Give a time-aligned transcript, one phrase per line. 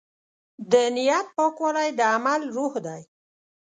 [0.71, 3.01] د نیت پاکوالی د عمل روح دی.